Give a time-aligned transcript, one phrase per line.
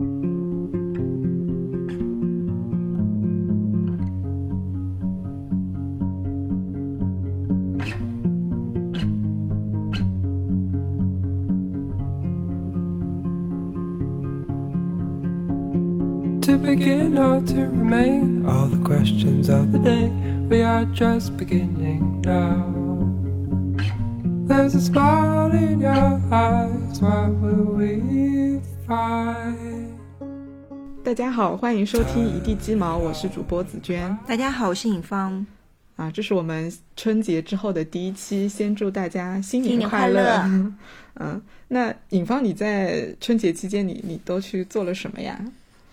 [0.00, 0.08] To
[16.58, 20.08] begin or to remain, all the questions of the day,
[20.48, 22.74] we are just beginning now.
[24.48, 29.73] There's a smile in your eyes, what will we find?
[31.04, 35.46] 大家好，欢迎收听一地鸡毛，我是主播紫娟大家好，我是尹芳。
[35.96, 40.42] 啊，这是我们春节之后的第一期，先祝大家新新年快快乐
[41.20, 45.38] 嗯，那尹芳，你在春节期间你你都去做了什么呀？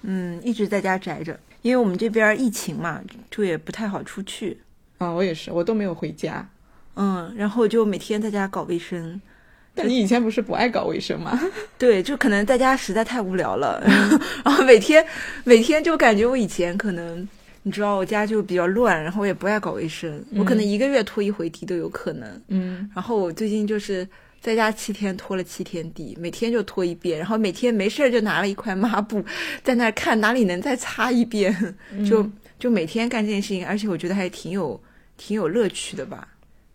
[0.03, 4.59] 嗯，一直在家宅着，因为我们这边疫情嘛，就也不太好出去。
[4.97, 6.47] 啊，我也是，我都没有回家。
[6.93, 9.21] 嗯，然后就每天在家搞卫生。
[9.73, 11.39] 但你以前不是不爱搞卫生吗？
[11.77, 13.81] 对，就可能在家实在太无聊了，
[14.43, 15.05] 然后每天
[15.43, 17.27] 每天就感觉我以前可能，
[17.63, 22.41] 你知道我家就比较乱，然后我也不爱搞卫生，我可能一个月拖一回地都有可能。
[22.49, 24.05] 嗯，然后我最近就是
[24.41, 29.23] 在家七天拖了七天地，每天就拖一遍，然后每天没事儿就拿了一块抹布
[29.63, 31.75] 在那看哪里能再擦一遍，
[32.07, 34.79] 就就每天干这件事情，而且我觉得还挺有
[35.15, 36.27] 挺有乐趣的吧。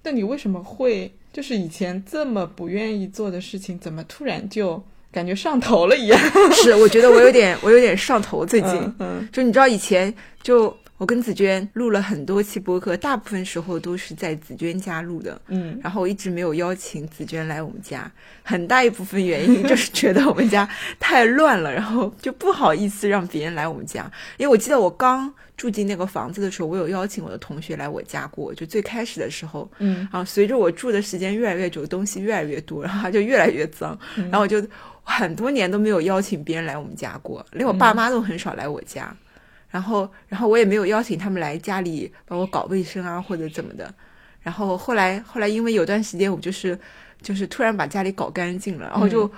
[0.03, 6.19] 那你为什么会就是以前这么不愿意做的事情，怎么突然就感觉上头了一样？
[6.65, 10.11] 是，我觉得我有点我有点上头最近，嗯嗯就你知道以前
[10.43, 15.39] 就我跟紫娟录了很多期播客，大部分时候都是在紫娟家录的。
[15.49, 18.11] 嗯然后我一直没有邀请紫娟来我们家，
[18.43, 24.11] 很大一部分原因 就是觉得我们家太乱了，然后就不好意思让别人来我们家。
[24.39, 29.71] 因为我记得我刚住进那个房子的时候，我有邀请我的同学来我家过，就最开始的时候。
[29.79, 34.67] 嗯然后随着我住的时间越来越久，东西越来越多，然后它就越来越脏，然后我就
[35.03, 39.15] 很多年都没有邀请别人来我们家过，连我爸妈都很少来我家。
[39.77, 43.93] 然后，然后我也没有邀请他们来家里帮我搞卫生啊，或者怎么的。
[44.41, 46.79] 然后后来，后来因为有段时间我就是
[47.21, 49.31] 就是突然把家里搞干净了，然后就、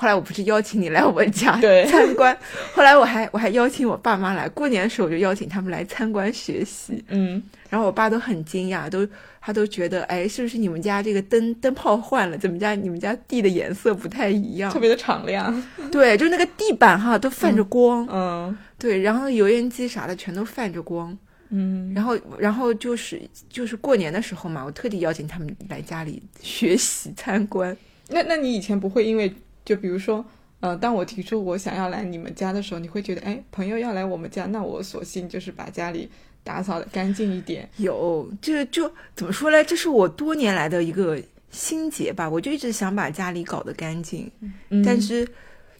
[0.00, 1.58] 后来我不是邀请你来我们家
[1.90, 2.36] 参观，
[2.72, 7.04] 后来我还我还邀请我爸妈来，过年的时候我就邀请他们来参观学习。
[7.08, 9.06] 嗯然后我爸都很惊讶，都
[9.40, 12.38] 他都觉得，哎，是不是你们家这个灯灯泡换了？
[12.38, 14.78] 怎么家你们家地的颜色不太一样特？
[14.78, 15.64] 别的敞亮。
[15.90, 21.16] 对，就那个地板哈都泛着光，嗯对，然后油烟机啥的全都泛着光。
[21.50, 23.20] 嗯然后，然后就是
[23.50, 27.76] 就是过年的时候嘛，我特地邀请他们来家里学习参观。
[28.08, 29.30] 那那你以前不会因为
[29.68, 30.24] 就比如说，
[30.60, 36.10] 呃，当我提出我想要来你们家的时候，你会觉得，哎，朋友要来我们家，那我索性就是把家里
[36.42, 37.68] 打扫的干净一点。
[37.76, 39.62] 有，这就怎么说嘞？
[39.62, 41.20] 这是我多年来的一个
[41.50, 42.26] 心结吧。
[42.26, 44.32] 我就一直想把家里搞得干净，
[44.70, 45.28] 嗯但是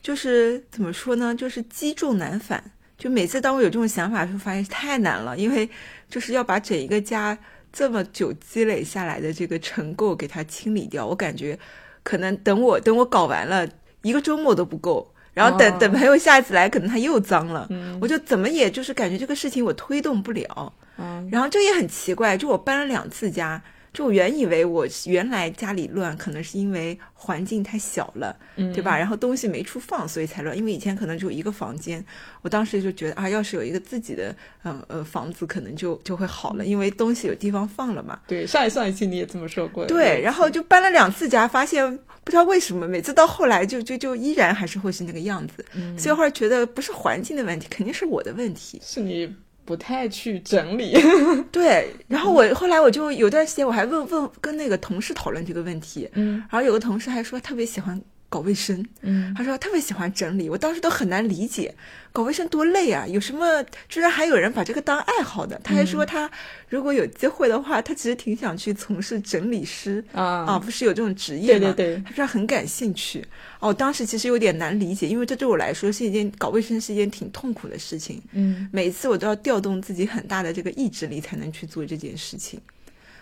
[0.03, 1.34] 就是怎么说呢？
[1.34, 2.62] 就是积重难返。
[2.98, 5.66] 就每次当我有这种想法的时候，发现太难了，因为
[6.10, 7.38] 就是要把整一个家
[7.72, 11.06] 这么久积累下来的这个尘垢给它清理掉。
[11.06, 11.59] 我感觉
[12.03, 13.69] 可能等我等我搞完了，
[14.03, 15.12] 一个周末都不够。
[15.34, 20.72] 然后等、哦等朋友下一次来，可能他又脏了，嗯我就怎么也就是感觉这个事情我推动不了。
[20.97, 28.98] 嗯然后这也很奇怪，就我搬了两次家，就我原以为我原来家里乱，可能是因为环境太小了，嗯对吧？
[28.98, 30.59] 然后东西没处放，所以才乱。
[30.59, 32.04] 因为以前可能只有一个房间，
[32.42, 34.34] 我当时就觉得啊，要是有一个自己的
[34.65, 38.19] 嗯呃房子，可能就就会好了，因为东西有地方放了嘛。
[38.26, 39.86] 对，上一上一期你也这么说过。
[39.86, 41.97] 对，然后就搬了两次家，发现
[42.28, 45.65] 不知道为什么，每次到后来就就就依然还是会是那个样子。
[45.97, 48.78] 所以后来觉得不是环境的问题，肯定是我的问题。
[48.84, 49.34] 是你
[49.65, 50.93] 不太去整理。
[51.50, 61.75] 对，然后我后来我就有段时间我还问问跟那个同事讨论这个问题，嗯然后有个同事还说特别喜欢搞卫生，嗯他说他特别喜欢整理，我当时都很难理解，
[62.12, 63.06] 搞卫生多累啊！
[63.06, 65.59] 有什么居然还有人把这个当爱好的？
[65.65, 66.31] 他还说他
[66.69, 71.72] 如果有机会的话，他其实挺想去从事整理师啊啊，不是有这种职业吗？
[71.75, 73.25] 对对对他说他很感兴趣。
[73.61, 78.22] 哦，当时其实有点难理解，因为这对我来说是一件搞卫生是一件挺痛苦的事情。
[78.33, 82.60] 嗯每次我都要调动自己很大的这个意志力才能去做这件事情，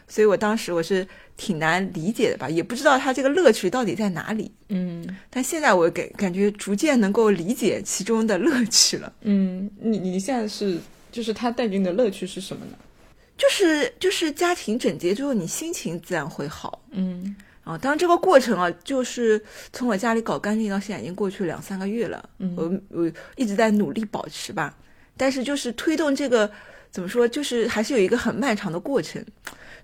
[0.08, 1.06] 所以我当时我是
[1.36, 4.50] 挺难理解的吧，也不知道它这个乐趣到底在哪里。
[4.68, 10.78] 嗯但现在我感感觉逐渐能够理解其中的乐趣了，嗯，你你现在是
[11.10, 12.72] 就是它带给你的乐趣是什么呢？
[13.36, 17.76] 就是就是家庭整洁之后，你心情自然会好嗯啊。
[17.76, 19.40] 当然这个过程啊，就是
[19.72, 24.74] 从我家里搞干净到现在已经过去两三个月了，嗯我我一直在努力保持吧。
[25.16, 26.50] 但是就是推动这个
[26.90, 29.22] 怎么说，就是还是有一个很漫长的过程。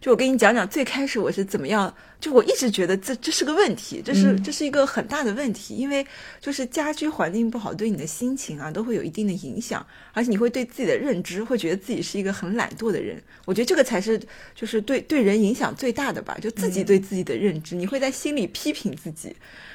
[0.03, 4.43] 就我跟你讲讲，最开始我是怎么样，就我一直觉得这这是个问题，这是、嗯。
[4.43, 6.05] 这是一个很大的问题，因为
[6.41, 13.23] 就是家居环境不好，对你的心情啊都会有一定的影响，而且你会对自己的认知会觉得自己是一个很懒惰的人。
[13.45, 14.21] 我觉得这个才是
[14.57, 19.33] 就是对对人影响最大的吧，就自己对自己的认知，你会在心里批评自己，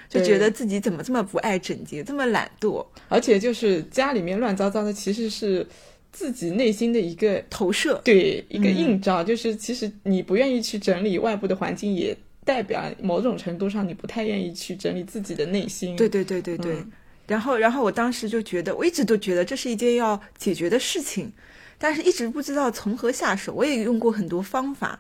[0.09, 5.65] 就觉得自己怎么这么不爱整洁，这么懒惰，而且就是家里面乱糟糟的，其实是
[6.11, 8.01] 自己内心的一个投射。
[8.03, 15.95] 对一个嗯映照，就是其实你不愿意去整理外部的环境，也代表某种程度上你不太愿意去整理自己的内心。
[15.95, 16.73] 对对对对对。
[16.73, 16.91] 嗯
[17.27, 21.29] 然后，然后我当时就觉得，我一直都觉得这是一件要解决的事情，
[21.77, 23.53] 但是一直不知道从何下手。
[23.53, 24.97] 我也用过很多方法，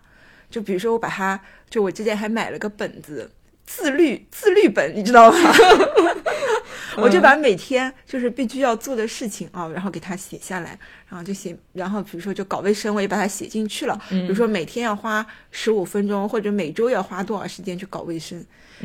[0.51, 1.39] 就比如说我把它，
[1.69, 3.31] 就我之前还买了个本子，
[3.65, 5.37] 自律自律本，你知道吗？
[6.95, 10.79] 我就把每天就是必须要做的事情啊，然后给它写下来，
[11.09, 13.99] 然后就写，然后比如说就搞卫生，我也把它写进去了。
[14.09, 18.43] 比如说每天要花十五分钟，或者每周要花多少时间去搞卫生。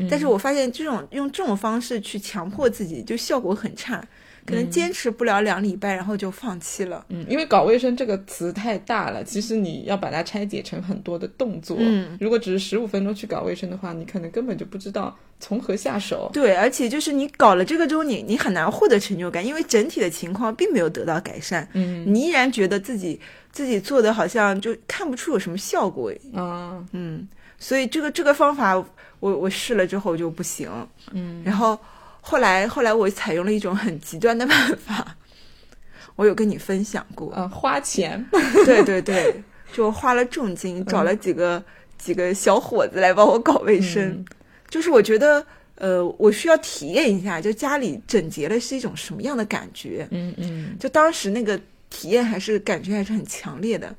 [0.09, 4.03] 但是我发现这种用这种方式去强迫自己，就效果很差，
[4.45, 7.05] 可能坚持不了两礼拜，然后就放弃了。
[7.09, 11.77] 嗯，因为搞卫生这个词太大了，其实你要把它拆解成很多的动作。
[11.79, 16.29] 嗯，如果只是十五分钟去搞卫生的话，你可能根本就不知道从何下手。
[16.33, 21.67] 对，而且就是你搞了这个之后，你你很难获得成就感，因为整体的情况并没有得到改善。
[21.73, 23.19] 嗯你依然觉得自己
[23.51, 26.11] 自己做的好像就看不出有什么效果。
[26.33, 30.69] 啊，嗯，所以这个这个方法我我试了之后就不行。
[31.11, 31.79] 嗯，然后
[32.25, 35.17] 后来后来我采用了一种很极端的办法，
[36.15, 37.33] 我有跟你分享过。
[37.35, 38.25] 嗯，花钱。
[38.65, 39.43] 对对对，
[39.73, 41.61] 就花了重金找了几个、
[41.97, 44.03] 几个小伙子来帮我搞卫生。
[44.09, 44.25] 嗯
[44.69, 50.07] 就是我觉得，呃，我需要体验一下，就家里整洁了是一种什么样的感觉。
[50.09, 51.59] 嗯嗯就当时那个
[51.91, 53.93] 体验还是感觉还是很强烈的，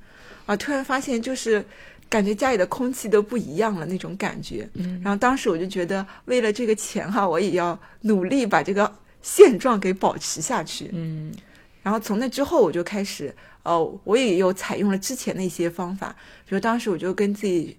[0.46, 1.64] 啊，突然发现就是
[2.14, 4.68] 感觉家里的空气都不一样了那种感觉。
[4.74, 8.88] 嗯然后当时我就觉得，为了这个钱哈，我也要努力把这个
[9.20, 10.90] 现状给保持下去。
[10.92, 11.34] 嗯
[11.82, 13.34] 然后从那之后，我就开始，
[13.64, 16.14] 呃，我也有采用了之前的一些方法，
[16.48, 17.76] 比如当时我就跟自己，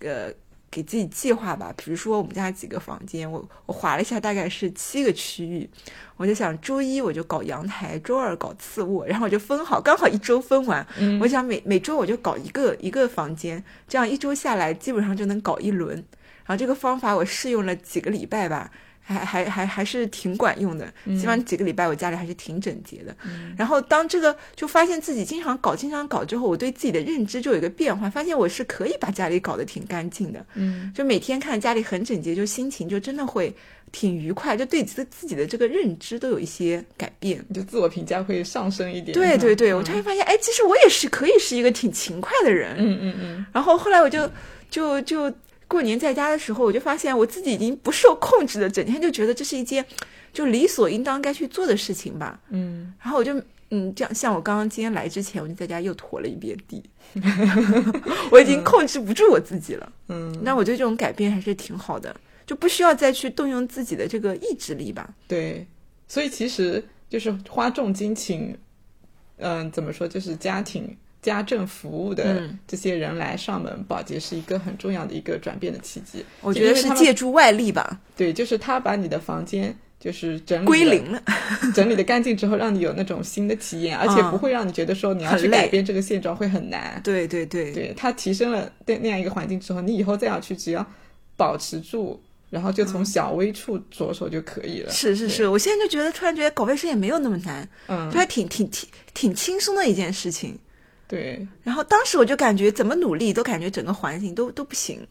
[0.00, 0.32] 呃，
[0.76, 5.66] 给自己计划吧，比如说我们家几个房间，我我划了一下，大概是七个区域，
[6.18, 15.96] 我就想周一我就搞阳台，周二搞次卧，然后我就分好，刚好一周分完，嗯我想每每周我就搞一个一个房间，这样一周下来基本上就能搞一轮。
[16.44, 18.70] 然后这个方法我试用了几个礼拜吧，
[19.06, 20.92] 还还还还是挺管用的。
[21.04, 23.16] 起码几个礼拜我家里还是挺整洁的。
[23.56, 30.44] 然后当这个就发现自己经常搞、经常搞之后，我对自己的认知就有一个变化，发现我是可以把家里搞得挺干净的。
[30.54, 33.54] 嗯就每天看家里很整洁，就心情就真的会
[33.92, 37.44] 挺愉快，就对自自己的这个认知都有一些改变。
[37.54, 39.12] 就自我评价会上升一点。
[39.12, 42.74] 对对对，嗯我突然发现，哎，其实我也是可以是一个挺勤快的人。
[42.78, 44.28] 嗯嗯嗯然后后来我就
[44.68, 45.32] 就就
[45.68, 49.84] 过年在家的时候，我就发现我自己已经不受控制的，整天就觉得这是一件
[50.32, 52.38] 就理所应当该去做的事情吧。
[52.50, 56.80] 嗯然后我就嗯，这样像我刚刚今天来之前，我就在家又拖了一遍地，
[58.30, 59.92] 我已经控制不住我自己了。
[60.08, 62.14] 嗯，那我觉得这种改变还是挺好的，
[62.46, 65.12] 就不需要再去动用自己的这个意志力吧。
[65.26, 65.66] 对，
[66.06, 68.56] 所以其实就是花重金请，
[69.38, 76.24] 嗯、怎么说，就是家庭家政服务的嗯这些人来上门保洁，是一个很重要的一个转变的契机。
[76.40, 81.20] 我觉得是借助外力吧，对，就是他把你的房间就是整理归零了。
[81.74, 87.00] 整理的干净之后，让你有那种新的体验，而且嗯不会让你觉得说你要去改变这个现状会很难。
[87.02, 90.86] 对对对，对，他提升了对那样一个环境之后，你以后再要去，只要
[91.36, 94.92] 保持住，然后就从小微处着手就可以了。
[94.92, 100.56] 是是是，我现在就觉得突然觉得搞卫生也没有那么难，嗯就，还挺挺挺挺轻松的一件事情。
[101.08, 105.06] 对，然后当时我就感觉怎么努力都感觉整个环境都都不行，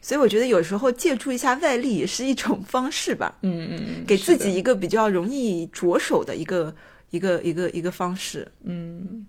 [0.00, 6.74] 所以我觉得有时候借助一下外力也是一种方式吧，嗯嗯嗯，给自己一个比较容易着手的一个
[7.10, 8.46] 一个一个一个方式。
[8.64, 9.26] 嗯，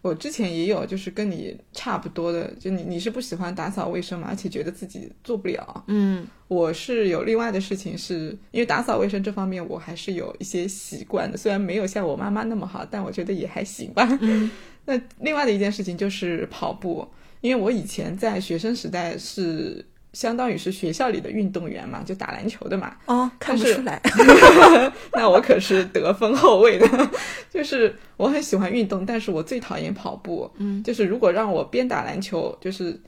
[0.00, 5.84] 我之前也有，就是跟你差不多的，就你你是不喜欢打扫卫生嘛，而且觉得自己做不了。
[5.88, 14.08] 嗯我是有另外的事情是，因为打扫卫生这方面我还是有一些习惯的，虽然没有像我妈妈那么好，但我觉得也还行吧。
[14.22, 14.50] 嗯
[14.88, 17.06] 那另外的一件事情就是跑步，
[17.42, 22.96] 因为我以前在学生时代是相当于是学校里的运动员嘛，就打篮球的嘛。
[23.04, 24.00] 哦，看不出来。
[25.12, 27.10] 那我可是得分后卫的，
[27.50, 30.50] 就是我很喜欢运动，但是我最讨厌跑步。
[30.56, 32.98] 嗯，就是如果让我边打篮球，就是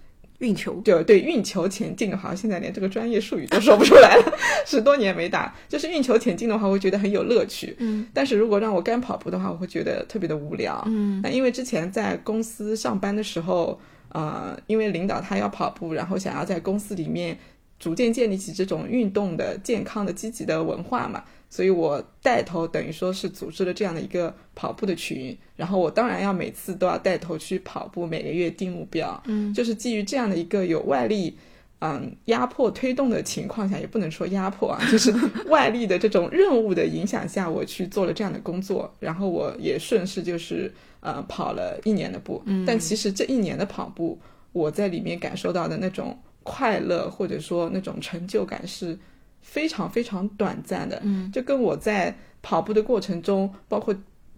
[0.41, 7.75] 运球，就对运球前进好像，现在连这个专业术语都说不出来了， 十多年没打，就是运球前进的话，我会觉得很有乐趣。
[7.79, 10.83] 嗯，但是如果让我干跑步的话，我会觉得特别的无聊。
[10.87, 13.79] 嗯，那因为之前在公司上班的时候，
[14.09, 17.39] 呃，因为领导他要跑步，然后想要在公司里面
[17.81, 21.25] 逐渐建立起这种运动的健康的积极的文化嘛。
[21.53, 31.37] 所以我带头等于说是组织了这样的一个跑步的群，然后我当然要每次都要带头去跑步，每个月定目标，嗯，就是基于这样的一个有外力，
[31.81, 35.13] 嗯，压迫推动的情况下，也不能说压迫啊，就是
[35.51, 42.65] 外力的这种任务的影响下，我去做了这样的工作，然后我也顺势就是呃跑了一年的步，嗯。
[42.65, 44.17] 但其实这一年的跑步，
[44.53, 48.99] 我在里面感受到的那种快乐或者说那种成就感是。
[49.43, 53.93] 非常非常短暂的，嗯，就跟我在跑步的过程中，包括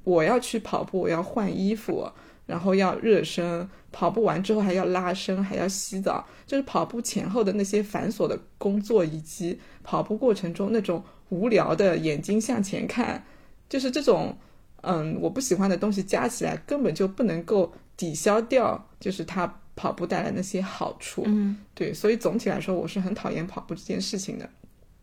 [0.04, 2.09] 我要去跑步，我要换衣服，
[2.47, 13.25] 然后要热身，跑步完之后还要拉伸，还要洗澡，就是跑步前后的那些繁琐的工作，以及跑步过程中那种无聊的眼睛向前看，
[13.68, 14.38] 就是这种
[14.82, 19.52] 嗯我不喜欢的东西加起来，根本就不能够抵消掉，就是它
[19.83, 21.25] 跑步带来那些好处。
[21.27, 24.49] 嗯对，所以总体来说，我是很讨厌跑步这件事情的。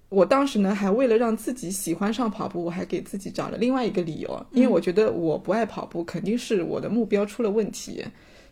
[0.07, 8.05] 我当时呢，还为了让自己喜欢上跑步，我还给自己找了另外一个理由，因为我觉得我不爱跑步，肯定是我的目标出了问题。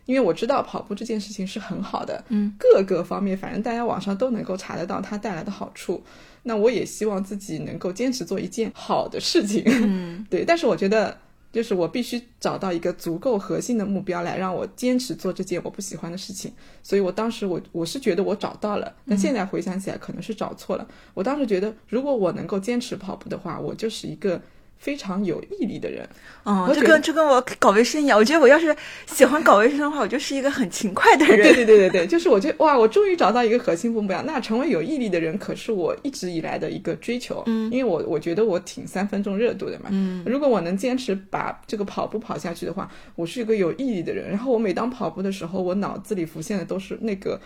[0.04, 6.02] 因为我知道跑步这件事情是很好的，嗯，各个方面，反正大家网上都能够查得到它带来的好处。
[6.42, 10.44] 那我也希望自己能够坚持做一件好的事情，嗯 对。
[10.44, 11.14] 但是我觉得，
[11.50, 16.52] 就是我必须找到一个足够核心的目标来让我坚持做这件我不喜欢的事情。
[16.82, 20.86] 所以我当时我我是觉得我找到了，但现在回想起来可能是找错了。
[21.14, 24.40] 我当时觉得，如果我能够坚持跑步的话，我就是一个
[24.78, 26.08] 非常有毅力的人。
[26.44, 28.18] 哦，这我觉得跟这跟我搞卫生一样。
[28.18, 28.74] 我觉得我要是
[29.06, 31.42] 喜欢搞卫生的话，我就是一个很勤快的人。
[31.42, 34.22] 对对对对对，就是我觉得哇，我终于找到一个核心目标。
[34.22, 37.42] 那成为有毅力的人，可是我一直以来的一个追求。
[37.46, 39.86] 嗯，因为我我觉得我挺三分钟热度的嘛。
[39.90, 44.28] 嗯，如果我能坚持把这个跑步跑下去的话，我是一个有毅力的人。
[44.30, 47.40] 然后我每当跑步的时候，我脑子里浮现的都是那个。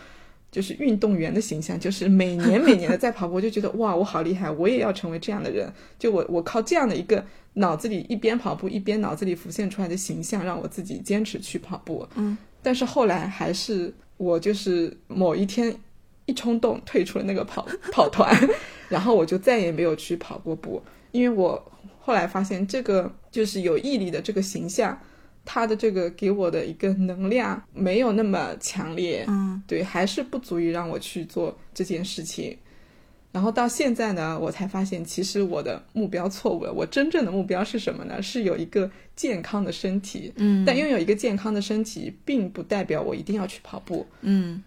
[0.52, 5.72] 就是运动员的形象，就是每年每年的在跑步，我就觉得哇，我好厉害，我也要成为这样的人。
[5.98, 12.06] 就我我靠这样的一个脑子里一边跑步一边脑子里浮现出来的形象，让我自己坚持去跑步。
[12.16, 15.74] 嗯，但是后来还是我就是某一天
[16.26, 18.30] 一冲动退出了那个跑 跑团，
[18.90, 20.82] 然后我就再也没有去跑过步，
[21.12, 25.00] 因为我后来发现这个就是有毅力的这个形象。
[25.44, 32.56] 他的这个给我的一个能量没有那么强烈，嗯对，还是不足以让我去做这件事情。
[33.32, 36.72] 然后到现在呢，我才发现其实我的目标错误了。
[36.72, 38.20] 我真正的目标是什么呢？
[38.20, 40.30] 是有一个健康的身体。
[40.36, 44.06] 嗯但拥有一个健康的身体，并不代表我一定要去跑步。
[44.20, 44.62] 嗯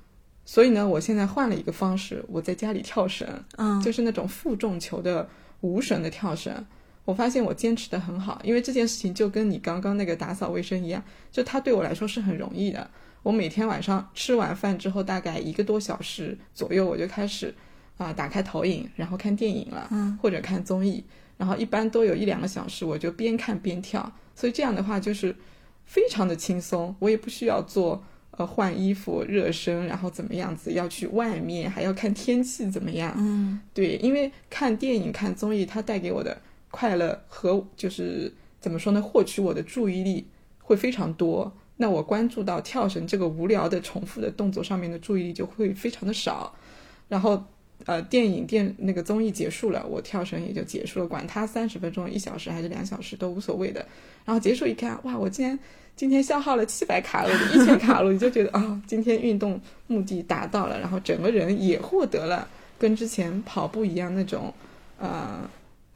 [0.45, 3.27] 所以呢，我现在换了一个方式，我在家里跳绳，
[3.57, 5.29] 嗯就是那种负重球的
[5.61, 6.53] 无绳的跳绳。
[7.05, 12.89] 我发现我坚持的很好，因为这件事情就跟你刚刚那个打扫卫生一样，就它对我来说是很容易的。
[13.23, 17.53] 我每天晚上吃完饭之后，大概一个多小时左右，我就开始
[17.97, 21.03] 啊、打开投影，然后看电影了，嗯或者看综艺，
[21.37, 24.11] 然后一般都有一两个小时，我就边看边跳。
[24.35, 25.35] 所以这样的话就是
[25.85, 33.13] 非常的轻松，我也不需要做呃换衣服、热身，然后怎么样子要去外面，还要看天气怎么样。
[33.17, 36.37] 嗯对，因为看电影、看综艺，它带给我的
[36.75, 38.29] 快乐和就是
[38.59, 40.27] 怎么说呢，获取我的注意力
[40.59, 41.49] 会非常多。
[41.77, 46.53] 那我关注到跳绳这个无聊的重复的动作上面的注意力就会非常的少。
[47.07, 47.41] 然后
[47.85, 53.85] 呃，电影电那个综艺结束了，我跳绳也就结束了，管它三十分钟、一小时还是两小时都无所谓的。
[54.25, 55.57] 然后结束一看，哇，我今天
[55.95, 62.47] 今天消耗了七百卡路里、 一千卡路里，就觉得啊、今天运动目的达到了，然后整个人也获得了
[62.79, 64.51] 跟之前跑步一样那种
[64.97, 65.41] 呃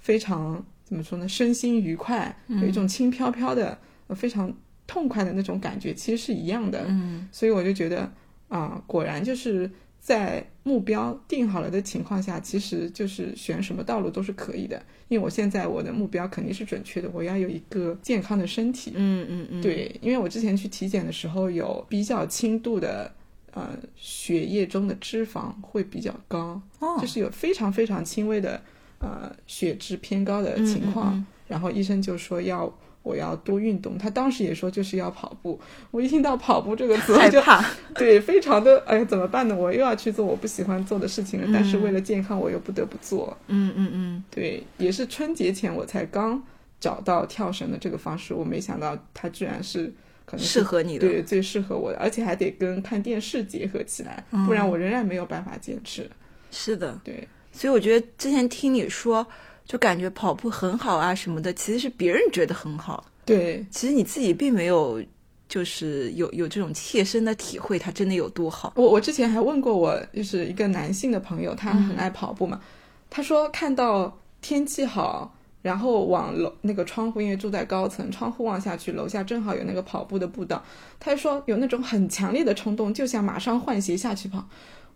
[0.09, 4.51] 非常怎么说呢，身心愉快，有一种轻飘飘的、呃非常
[4.87, 6.83] 痛快的那种感觉，其实是一样的。
[6.87, 8.11] 嗯所以我就觉得
[8.47, 14.81] 啊、果然就是在目标定好了的情况下，其实就是选什么道路都是可以的。
[15.09, 18.93] 因为我现在我的目标肯定是准确的，我要有一个健康的身体。
[18.95, 23.13] 嗯嗯嗯，对，因为我之前去体检的时候有比较轻度的
[23.53, 28.59] 呃血液中的脂肪会比较高，哦，就是有非常非常轻微的
[28.99, 31.25] 呃血脂偏高的情况，嗯嗯。
[31.47, 37.41] 然后医生就说要我要多运动，他当时也说就是要跑步，我一听到跑步这个词，我就
[37.95, 39.55] 对非常的哎呀怎么办呢？
[39.55, 41.83] 我又要去做我不喜欢做的事情了，但是嗯。
[41.83, 44.23] 为了健康我又不得不做，嗯嗯嗯。
[44.29, 46.41] 对，也是春节前我才刚
[46.79, 49.91] 找到跳绳的这个方式，我没想到它居然是
[50.25, 54.45] 可能是适合你的对最适合我的，而且还得跟看电视结合起来，嗯。
[54.45, 56.07] 不然我仍然没有办法坚持。
[56.51, 57.27] 是的，对，
[57.59, 59.27] 所以我觉得之前听你说，
[59.65, 65.03] 就感觉跑步很好啊什么的，其实是别人觉得很好，对，其实你自己并没有，
[65.49, 68.71] 就是有有这种切身的体会，它真的有多好。
[68.77, 72.61] 我我之前还问过我就是一个男性的朋友，他很爱跑步嘛，
[73.09, 80.63] 他说看到天气好，然后往楼那个窗户，因为住在高层，窗户望下去，楼下正好有那个跑步的步道，
[80.97, 84.47] 他就说有那种很强烈的冲动，就想马上换鞋下去跑。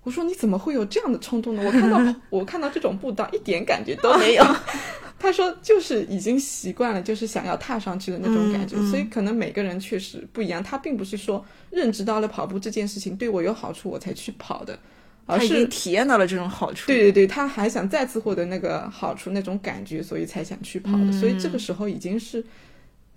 [0.04, 1.64] 我说你怎么会有这样的冲动呢？
[1.66, 4.44] 我看到 我看到这种步道一点感觉都没有。
[5.18, 10.62] 他说就是已经习惯了，就是想要踏上去的那种感觉，嗯嗯所以可能每个人确实不一样。
[10.62, 14.78] 他并不是说认知到了跑步这件事情对我有好处我才去跑的，
[15.26, 16.88] 而是体验到了这种好处。
[16.88, 21.12] 对对对，他还想再次获得那个好处那种感觉，所以才想去跑的。
[21.14, 22.44] 所以这个时候已经是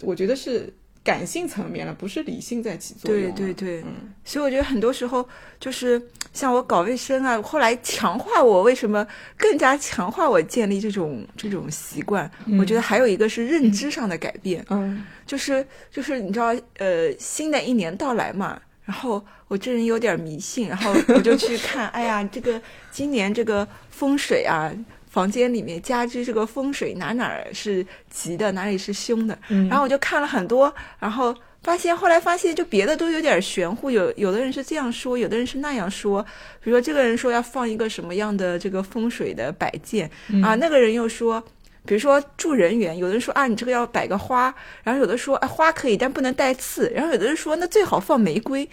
[0.03, 0.73] 我觉得是
[1.07, 3.33] 感性层面了，不是理性在起作用。
[3.33, 5.27] 对对对，嗯所以我觉得很多时候
[5.61, 22.61] 就是像我搞卫生啊，后来强化我为什么更加强化我建立这种这种习惯，我觉得还有一个是认知上的改变，嗯就是就是你知道呃新的一年到来嘛，然后我这人有点迷信，然后我就去看，哎呀这个
[22.91, 24.73] 今年这个风水啊。
[25.17, 36.23] 房间里面家居这个风水哪哪儿是吉的，哪里是凶的，嗯，然后我就看了很多，然后发现后来发现就别的都有点玄乎，有有的人是这样说，有的人是那样说。
[36.63, 40.11] 比如说这个人说要放一个什么样的这个风水的摆件、
[40.45, 41.43] 啊，那个人又说。
[41.87, 48.69] 比如说助人缘，有的人说啊，你这个要摆个花，然后有的说啊花可以，但不能带刺，然后有的人说那最好放玫瑰，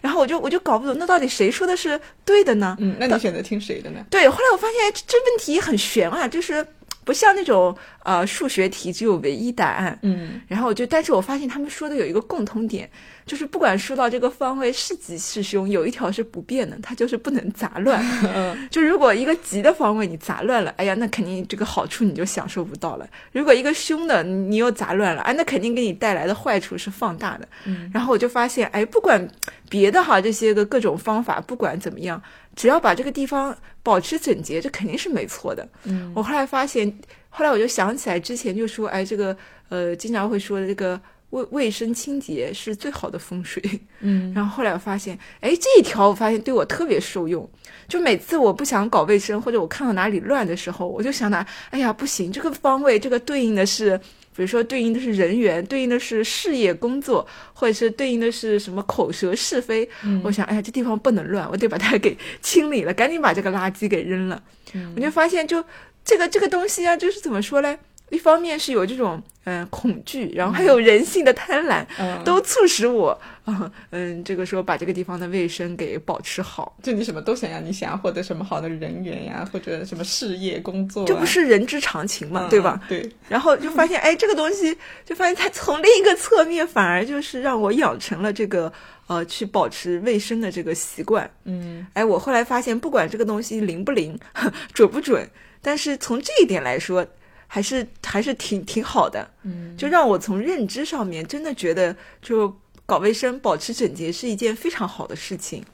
[0.00, 2.76] 然后我就我就搞不懂，那到底谁说的是对的呢？
[2.78, 4.04] 嗯，那你选择听谁的呢？
[4.10, 6.64] 对，后来我发现这这问题很悬啊，就是
[7.08, 7.74] 不像那种
[8.04, 12.86] 呃数学题只有唯一答案，嗯然后我就，但是我发现他们说的有一个共通点，
[13.24, 18.04] 就是不管说到这个方位是吉是凶，有一条是不变的，它就是不能杂乱。
[18.36, 23.08] 嗯就如果一个吉的方位你杂乱了，哎呀，那肯定这个好处你就享受不到了。
[23.32, 27.48] 如果一个凶的你又杂乱了，哎，那肯定给你带来的坏处是放大的。
[27.64, 29.26] 嗯然后我就发现，哎，不管
[29.70, 32.22] 别的哈这些个各种方法，不管怎么样，
[32.58, 35.66] 只要把这个地方保持整洁，这肯定是没错的。
[35.84, 36.92] 嗯我后来发现，
[37.30, 39.36] 后来我就想起来之前就说，哎，这个
[39.68, 41.00] 呃，经常会说的这个
[41.30, 43.62] 卫卫生清洁是最好的风水。
[44.00, 47.48] 嗯然后后来我发现，哎，这一条我发现对我特别受用。
[47.86, 53.98] 就每次我不想搞卫生，或者我看到哪里乱的时候，我就想到，哎呀，不行，这个方位这个对应的是，
[54.38, 59.88] 比如说对应的是人员，对应的是事业工作，或者是对应的是什么口舌是非。
[60.04, 64.40] 嗯我想，哎呀，这地方不能乱，我得把它给清理了，赶紧把这个垃圾给扔了。
[64.74, 65.64] 嗯我就发现就，
[66.04, 67.80] 这个这个东西啊，就是怎么说嘞？
[68.10, 73.10] 一方面是有这种嗯、呃恐惧，然后还有人性的贪婪，嗯， 都促使我
[73.44, 82.80] 啊嗯这个时候把这个地方的卫生给保持好，就你什么都想要，你想要获得什么好的人缘呀，或者什么事业工作、啊，这不是人之常情嘛，嗯对吧？？
[82.88, 88.72] 对，然后就发现，哎，这个东西，就发现它从另一个侧面，反而就是让我养成了这个
[89.06, 91.30] 呃去保持卫生的这个习惯。
[91.44, 94.18] 嗯哎，我后来发现，不管这个东西灵不灵、
[94.72, 95.28] 准不准，
[95.62, 97.06] 但是从这一点来说，
[97.48, 99.28] 还是还是挺挺好的。
[99.42, 102.56] 嗯，就让我从认知上面真的觉得，就
[102.86, 105.64] 搞卫生、保持整洁是一件非常好的事情。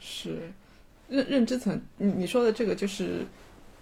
[0.00, 0.50] 是
[1.08, 3.24] 认认知层，你你说的这个就是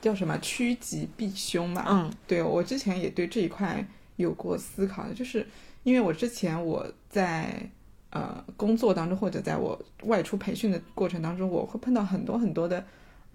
[0.00, 1.84] 叫什么趋吉避凶嘛？
[1.88, 3.84] 嗯对我之前也对这一块
[4.16, 5.46] 有过思考的，就是
[5.82, 7.68] 因为我之前我在
[8.10, 12.84] 呃工作当中或者在我外出培训的过程当中，我会碰到很多很多的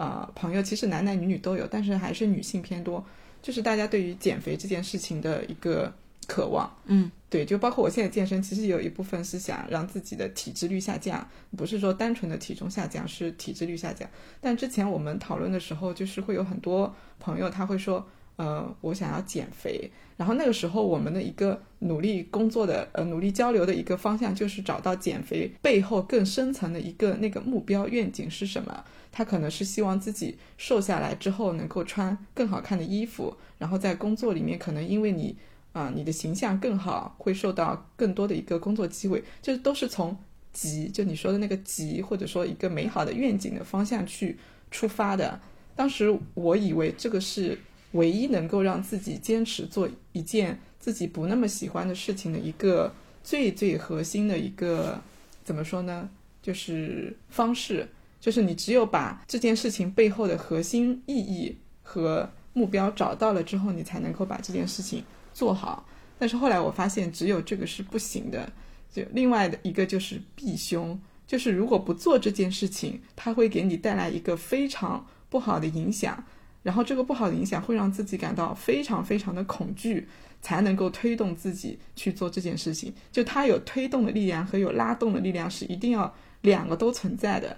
[0.02, 3.06] 呃朋友，其实男男女女都有，但是还是女性偏多，
[3.40, 5.94] 就是大家对于减肥这件事情的一个
[6.28, 6.68] 渴望。
[6.86, 14.10] 嗯对，就包括我现在健身，其实有一部分是想让自己的体脂率下降，不是说单纯的体重下降，是体脂率下降。
[14.42, 19.91] 但之前我们讨论的时候，就是会有很多朋友他会说，呃，我想要减肥。
[20.17, 28.84] 然后那个时候，我们的一个努力工作的呃努力交流的一个方向，就是找到减肥背后更深层的一个那个目标愿景是什么。
[29.12, 35.36] 他可能是希望自己瘦下来之后能够穿更好看的衣服，然后在工作里面可能因为你
[35.74, 40.17] 啊、你的形象更好，会受到更多的一个工作机会，这都是从
[40.52, 44.38] 急，就你说的那个急，或者说一个美好的愿景的方向去
[44.70, 45.39] 出发的。
[45.74, 47.58] 当时我以为这个是
[47.91, 55.01] 唯一能够让自己坚持做一件自己不那么喜欢的事情的一个最最核心的一个
[55.43, 56.10] 怎么说呢？
[56.41, 57.88] 就是方式，
[58.19, 65.86] 就是你只有把这件事情背后的核心意义和目标找到了之后，你才能够把这件事情做好。
[66.17, 68.51] 但是后来我发现，只有这个是不行的，
[68.91, 76.23] 就另外的一个就是避凶，就是如果不做这件事情，它会给你带来一个非常不好的影响，
[76.63, 80.08] 然后这个不好的影响会让自己感到非常非常的恐惧，
[80.41, 82.93] 才能够推动自己去做这件事情。
[83.12, 87.58] 就它有推动的力量和有拉动的力量是一定要两个都存在的。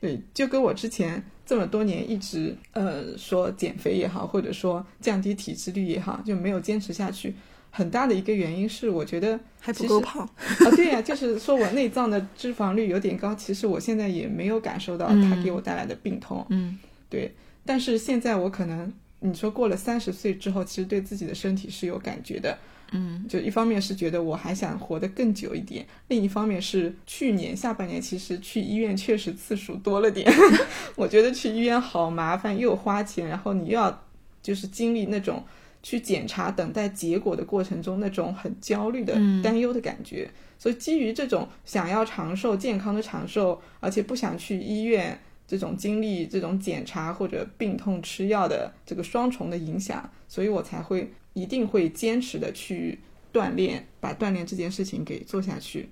[0.00, 7.34] 对，就跟我之前这么多年一直呃说减肥也好，或者说降低体脂率也好，就没有坚持下去。
[7.70, 10.22] 很大的一个原因是，我觉得还不够胖。
[10.24, 16.44] 啊，对呀、就是说我内脏的脂肪率有点高，其实我现在也没有感受到它给我带来的病痛。
[16.50, 17.32] 嗯对，
[17.64, 22.58] 但是现在我可能你说过了三十岁之后，其实对自己的身体是有感觉的。
[22.94, 30.30] 嗯就一方面是觉得我还想活得更久一点，另一方面是去年下半年其实去医院确实次数多了点，
[30.94, 34.04] 我觉得去医院好麻烦，又花钱，然后你又要
[34.42, 35.42] 就是经历那种
[35.82, 40.28] 去检查、等待结果的过程中那种很焦虑的、嗯担忧的感觉。
[40.58, 45.18] 所以基于这种想要长寿、健康的长寿，而且不想去医院
[45.52, 52.98] 这种经历这种检查或者病痛吃药的这个双重的影响，所以我才会一定会坚持的去
[53.34, 55.90] 锻炼，把锻炼这件事情给做下去。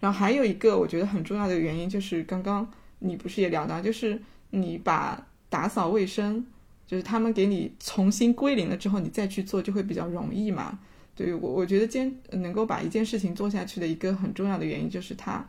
[0.00, 6.44] 然后还有一个我觉得很重要的原因就是刚刚你不是也聊到，就是你把打扫卫生，
[6.84, 10.80] 就是他们给你重新归零了之后，你再去做就会比较容易嘛。
[11.14, 15.48] 对我，我觉得坚能够把一件事情做下去的一个很重要的原因就是它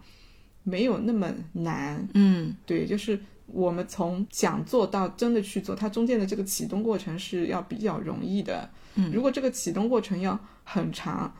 [0.61, 2.07] 没有那么难。
[2.13, 8.69] 嗯对，就是我们从想做到真的去做，它中间的这个启动过程是要比较容易的。
[8.95, 11.33] 嗯如果这个启动过程要很长，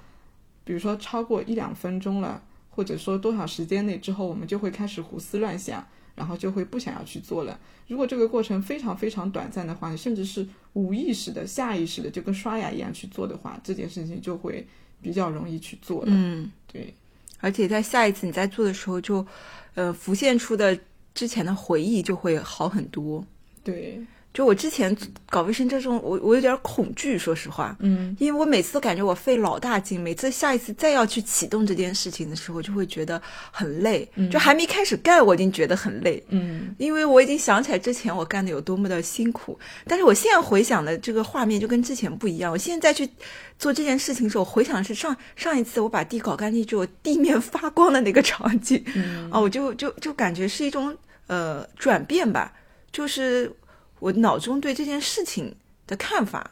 [0.64, 7.60] 比如说超过一两分钟了，或者说多少时间内之后，我们就会开始胡思乱想，然后就会不想要去做了。
[7.88, 14.68] 如果这个过程非常非常短暂的话，甚至是无意识的、下意识的，就跟刷牙一样去做的话，这件事情就会
[15.02, 16.12] 比较容易去做了。
[16.12, 16.94] 嗯，对，
[17.40, 19.26] 而且在下一次你在做的时候就，
[19.74, 20.78] 呃，浮现出的
[21.18, 23.26] 之前的回忆就会好很多。
[23.64, 24.00] 对，
[24.32, 24.96] 就我之前
[25.32, 33.20] 搞卫生这种，我我有点恐惧，说实话，嗯，因为我每次都感觉我费老大劲，每次下一次再要去启动这件事情的时候，就会觉得
[33.52, 34.30] 很累，嗯。
[34.30, 42.52] 就还没开始干，我已经觉得很累，嗯，因为我已经想起来之前我干的有多么的辛苦，但是我现在回想的这个画面就跟之前不一样。
[42.52, 43.10] 我现在去
[43.58, 49.30] 做这件事情的时候，我回想的是上上一次我把地搞干净之后，地面发光的那个场景，嗯。
[49.32, 50.96] 啊，我就就就感觉是一种
[51.28, 52.54] 呃转变吧，
[52.92, 53.52] 就是
[54.00, 55.54] 我脑中对这件事情
[55.86, 56.52] 的看法，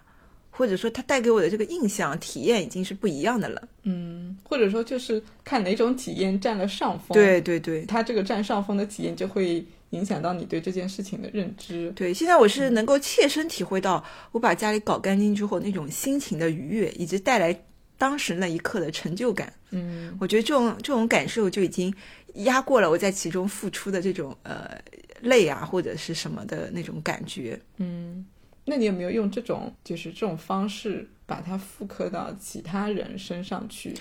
[0.52, 3.68] 或者说它带给我的这个印象体验已经是不一样的了。
[3.84, 7.10] 嗯，或者说就是看哪种体验占了上风。
[7.14, 7.86] 对对对。
[7.86, 11.92] 它这个占上风的体验就会影响到你对这件事情的认知。
[11.96, 17.58] 对，现在我是能够切身体会到我把家里搞干净之后那种心情的愉悦，以及带来
[17.98, 19.54] 当时那一刻的成就感。
[19.72, 21.94] 嗯我觉得这种这种感受就已经
[22.36, 24.78] 压过了我在其中付出的这种呃
[25.21, 27.60] 累啊或者是什么的那种感觉。
[27.78, 28.26] 嗯，
[28.65, 33.93] 那你有没有用这种就是这种方式把它复刻到其他人身上去？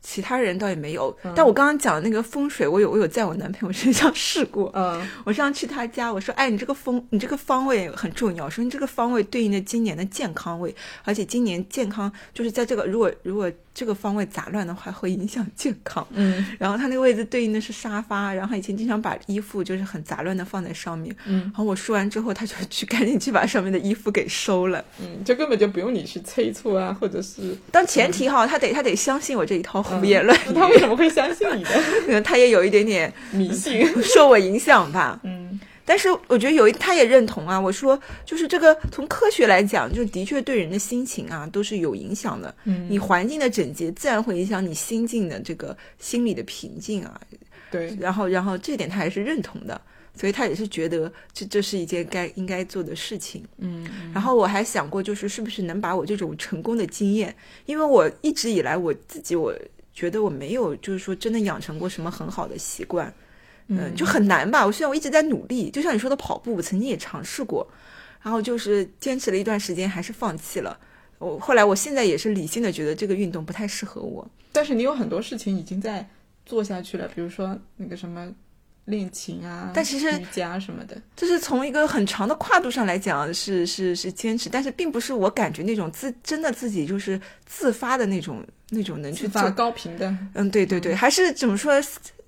[0.00, 4.70] 其他人倒也没有，嗯但我刚刚讲的那个风水，我有我有在我男朋友身上试过。
[4.74, 8.48] 嗯我上次去他家，我说：“哎，你这个风，你这个方位很重要。
[8.48, 16.04] 说你这个方位对应的今年的健康位，而且今年健康就是在这个，如果如果这个方位杂乱的话，会影响 健康。
[16.10, 21.14] 嗯然后他那个位置对应的是沙发，然后他以前经常把衣服就是很杂乱的放在上面。
[21.26, 24.84] 嗯然后我说完之后，他就去 赶紧去把上面的衣服给收了。
[25.00, 31.70] 嗯，就根本就不用你去催促啊，或者是但前提哈，他得他得相信我这一套胡言乱语，他为什么会相信你的
[32.04, 33.86] 可能他也有一点点迷信？
[34.02, 35.20] 受我影响吧。
[35.22, 35.37] 嗯
[35.88, 37.58] 但是我觉得有一，他也认同啊。
[37.58, 42.54] 我说，就是这个从科学来讲，就的确对人的心情啊都是有影响的。
[42.64, 47.18] 嗯，你环境的整洁，自然会影响你心境的这个心理的平静啊。
[47.70, 49.80] 对，然后，然后这点他也是认同的，
[50.14, 53.42] 所以他也是觉得这这是一件该应该做的事情。
[53.56, 59.54] 嗯然后我还想过，就是是不是能把我这种成功的经验，因为我一直以来我自己我
[59.94, 63.12] 觉得我没有就是说真的养成过什么很好的习惯，
[63.68, 64.66] 嗯，就很难吧。
[64.66, 67.66] 我虽然我一直在努力，就像你说的跑步，我曾经也尝试过，
[68.22, 70.78] 然后就是坚持了一段时间，还是放弃了。
[71.18, 74.28] 我后来我现在也是理性的觉得这个运动不太适合我。
[74.52, 76.08] 但是你有很多事情已经在
[76.46, 78.32] 做下去了，比如说那个什么
[78.86, 91.74] 练琴啊，但其实瑜伽什么的，就是从一个很长的跨度上来讲，是是是坚持，但是并不是我感觉那种自真的自己就是自发的那种那种能去做自发高频的，嗯，对对对，还是怎么说，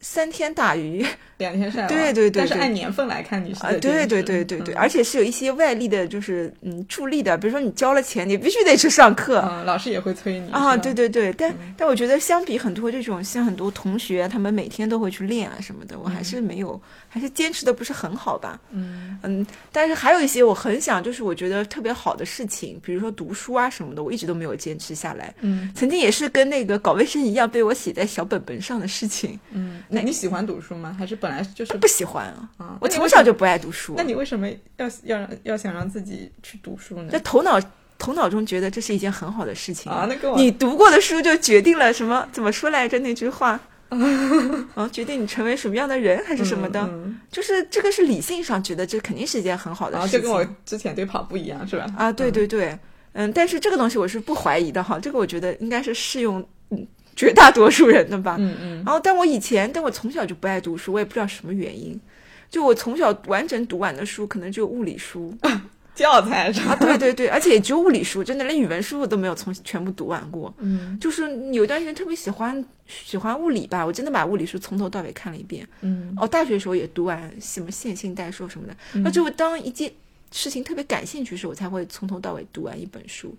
[0.00, 1.06] 三天打鱼，
[1.40, 1.88] 两天晒网。
[1.88, 9.40] 对对对但是按年份来看，你是啊，对对对对对，嗯而且是有一些外力的，就是嗯助力的，比如说你交了钱，你必须得去上课。
[9.50, 18.60] 嗯，老师也会催你啊，对对对，但、但我觉得相比很多这种，像很多同学，他们每天都会去练啊什么的，我还是没有，还是坚持的不是很好吧。
[18.70, 25.34] 嗯嗯，但是还有一些我很想，就是我觉得特别好的事情，比如说读书啊什么的，我一直都没有坚持下来。
[25.40, 30.94] 嗯曾经也是跟那个搞卫生一样，被我写在小本本上的事情，嗯，那你喜欢读书吗？
[30.98, 32.48] 还是本来就是不喜欢啊。
[32.58, 32.76] 啊？
[32.80, 37.18] 我从小就不爱读书，那你为什么要要让要想让自己去读书呢在？
[37.20, 37.58] 头脑
[37.98, 42.28] 头脑中觉得这是一件很好的事情啊，你读过的书就决定了什么？
[42.32, 43.58] 怎么说来着那句话？
[44.74, 46.80] 啊，决定你成为什么样的人，还是什么的？
[46.82, 50.20] 嗯就是这个是理性上觉得这肯定是一件很好的事情。
[50.20, 51.86] 就跟我之前对跑步一样，是吧？
[51.96, 52.78] 啊，对对对，
[53.14, 56.40] 嗯，但是这个东西我是不怀疑的哈，这个我觉得应该是适用
[56.70, 56.86] 嗯
[57.20, 58.36] 绝大多数人的吧。
[58.38, 62.00] 嗯嗯然后，但我以前，但我从小就不爱读书，我也不知道什么原因。
[62.48, 65.34] 就我从小完整读完的书，可能就物理书
[65.94, 66.76] 教材是啊，吧？
[66.86, 70.52] 对对对，而且也只有物理书，真的连语文书我都没有从全部读完过。
[70.58, 75.68] 嗯就是有段时间特别喜欢喜欢物理吧，我真的把物理书从头到尾看了一遍。
[75.82, 79.92] 嗯哦，大学的时候也读完什么线性代数什么的，嗯那只有当一件
[80.32, 83.36] 事情特别感兴趣的时候，我才会从头到尾读完一本书。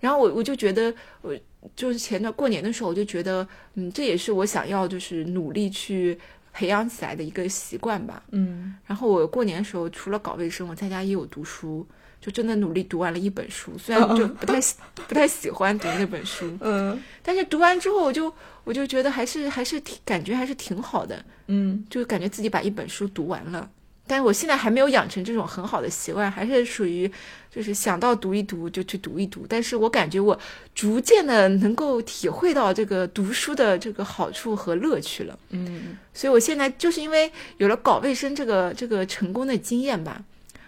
[0.00, 1.34] 然后我我就觉得，我
[1.74, 6.18] 就是前段过年的时候，我就觉得，嗯，这也是我想要就是努力去
[6.52, 8.22] 培养起来的一个习惯吧。
[8.32, 11.86] 嗯然后我过年的时候，除了搞卫生，我在家也有读书，
[12.20, 14.76] 就真的努力读完了一本书，虽然就不太喜
[15.08, 18.32] 不太喜欢读那本书，嗯 但是读完之后，我就
[18.64, 21.24] 我就觉得还是还是挺感觉还是挺好的。
[21.46, 23.70] 嗯就感觉自己把一本书读完了。
[24.06, 27.10] 但是我现在还没有养成这种很好的习惯，还是属于
[27.50, 29.46] 就是想到读一读就去读一读。
[29.48, 30.38] 但是我感觉我
[30.74, 35.38] 逐渐的能够体会到这个读书的这个好处和乐趣了。
[35.50, 40.22] 嗯所以我现在就是因为有了搞卫生这个这个成功的经验吧，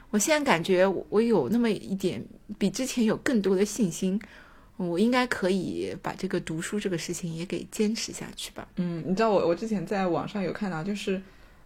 [0.09, 2.25] 我现在感觉我我有那么一点
[2.57, 4.19] 比之前有更多的信心，
[4.79, 8.67] 我应该可以把这个读书这个事情也给坚持下去吧。
[8.77, 11.21] 嗯，你知道我我之前在网上有看到，就是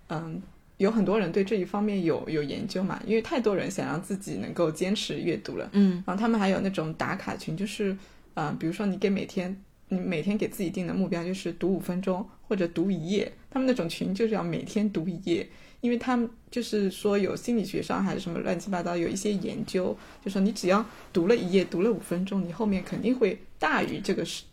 [0.08, 0.42] 嗯。
[0.80, 7.94] 有很多人对这一方面有有研究嘛，因为太多人想让自己能够坚持阅读了，嗯然后他们还有那种打卡群，就是，
[8.32, 9.54] 呃，比如说你给每天
[9.88, 15.46] 你每天给自己定的目标就是读五分钟或者读一页，他们那种群就是要每天读一页，
[15.82, 24.44] 因为他们就是说有心理学上还是什么乱七八糟有一些研究，就说你只要读了一页，读了五分钟，你后面肯定会大于这个时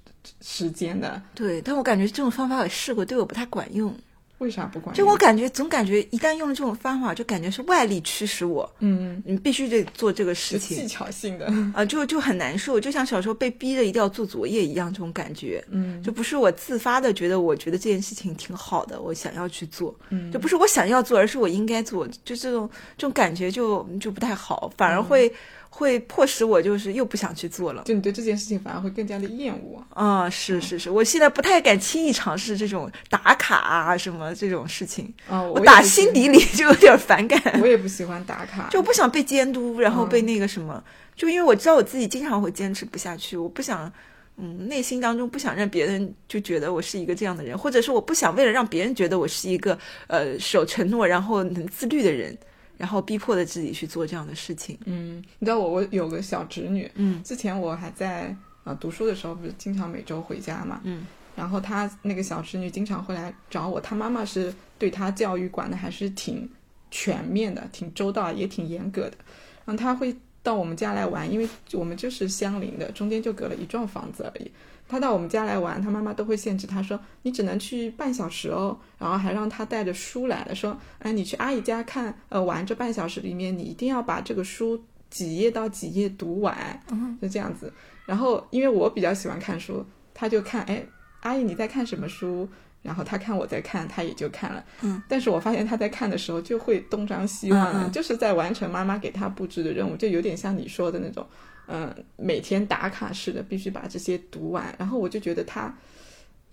[0.41, 1.21] 时间的。
[1.33, 3.95] 对，但我感觉这种方法我试过，对我不太管用。
[4.39, 5.05] 为啥不管用？
[5.05, 11.47] 就我感觉，总感觉一旦用了这种方法，就感觉是外力驱使我，嗯，你必须得做这个事情技巧性的。
[11.73, 15.63] 啊、就就很难受，就像小时候被逼着一定要做作业一样，这种感觉。
[15.71, 25.31] 嗯就不是我自发的觉得，我觉得这件事情挺好的，我想要去做，嗯就不是我想要做，而是我应该做，就这种这种感觉就就不太好，反而会、
[25.69, 27.83] 会迫使我就是又不想去做了。
[27.85, 29.83] 就你对这件事情反而会更加的厌恶。
[29.89, 37.41] 啊、是是是，我现在不太敢轻易尝试这种打卡啊什么这种事情，啊，我打心底里就有点反感。
[37.61, 40.83] 我也不喜欢打卡，就不想被监督，然后被嗯那个什么，
[41.15, 43.91] 就因为我知道我自己经常会坚持不下去，我不想，
[44.37, 49.77] 嗯，内心当中不想让别人就觉得我是一个这样的人，或者是我不想为了让别人觉得我是一个
[50.07, 52.37] 呃守承诺然后能自律的人，
[52.77, 54.77] 然后逼迫着自己去做这样的事情。
[54.85, 66.49] 嗯，你知道我我有个小侄女，嗯之前我还在呃读书的时候，不是经常每周回家嘛，嗯，然后她那个小侄女经常会来找我，她妈妈是对她教育管的还是挺
[66.91, 69.17] 全面的，挺周到，也挺严格的。
[69.65, 70.15] 然后她会
[70.47, 74.49] 到我们家来玩，因为我们就是相邻的，中间就隔了一幢房子而已。
[74.87, 87.73] 他到我们家来玩，他妈妈都会限制他说你只能去半小时哦，然后还让他带着书来了，说哎你去阿姨家看呃玩这半小时里面，你一定要把这个书几页到几页读完，嗯就这样子。
[88.05, 90.85] 然后因为我比较喜欢看书，他就看哎
[91.23, 92.47] 阿姨你在看什么书？
[92.81, 94.63] 然后他看我在看，他也就看了。
[94.81, 101.25] 嗯，但是我发现他在看的时候就会东张西望的，嗯嗯就是在完成妈妈给他布置的任务，就有点像你说的那种，
[101.67, 104.73] 嗯、每天打卡式的，必须把这些读完。
[104.77, 105.75] 然后我就觉得他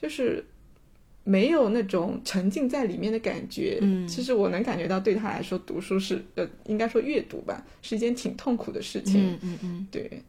[0.00, 0.44] 就是
[1.22, 3.78] 没有那种沉浸在里面的感觉。
[3.80, 9.32] 嗯其实我能感觉到，对他来说，读书是呃，应该说阅读吧，是一件挺痛苦的事情。
[9.32, 10.22] 嗯嗯嗯，对，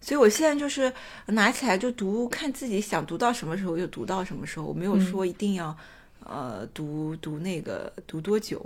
[0.00, 0.92] 所以我现在就是
[1.26, 5.76] 拿起来就读，看自己想读到什么时候就读到什么时候，我没有说一定要、
[6.24, 8.60] 呃读读那个读多久，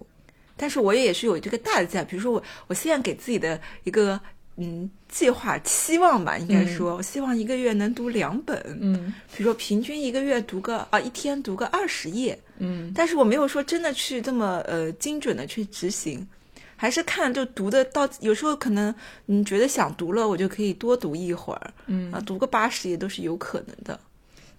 [0.56, 4.20] 但是我也是有这个大的在，比如说我我现在给自己的一个
[4.56, 9.12] 嗯计划期望吧，应该说，我希望一个月能读两本，嗯。
[9.36, 12.92] 比如说平均一个月读个啊一天读个二十页，嗯。
[12.94, 16.24] 但是我没有说真的去这么呃精准的去执行，
[16.84, 18.94] 还是看就读的到有时候可能
[19.24, 23.98] 你觉得想读了，我就可以多读一会儿，嗯啊，读个八十页都是有可能的。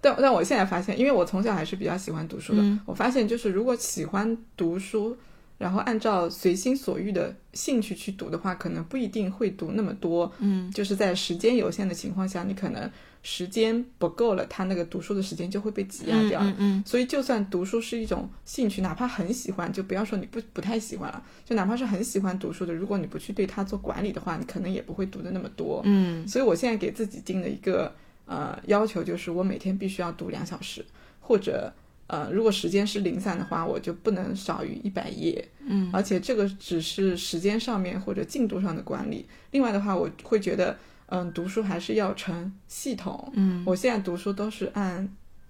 [0.00, 5.16] 但但我现在发现，因为我从小还是比较喜欢读书的，嗯我发现就是如果喜欢读书，
[5.58, 10.30] 然后按照随心所欲的兴趣去读的话，可能不一定会读那么多。
[10.38, 12.90] 嗯，就是在时间有限的情况下，你可能
[13.22, 16.40] 时间不够了，他那个读书的时间就会被挤压掉。
[16.42, 25.80] 嗯嗯所以，就算读书是一种兴趣，哪怕很喜欢，就不要说你不不太喜欢了，就哪怕是很喜欢读书的，如果你不去对它做管理的话，你可能也不会读的那么多。
[25.84, 27.92] 嗯所以我现在给自己定的一个
[28.26, 30.84] 呃要求就是，我每天必须要读两小时，
[31.18, 31.72] 或者
[32.08, 35.48] 呃，如果时间是零散的话，我就不能少于一百页。
[35.68, 39.26] 嗯而且这个只是时间上面或者进度上的管理。
[39.50, 43.32] 另外的话，我会觉得，嗯，读书还是要成系统。
[43.34, 45.08] 嗯我现在读书都是按